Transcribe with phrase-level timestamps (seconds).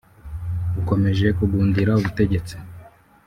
[0.79, 2.55] ukomeje kugundira ubutegetsi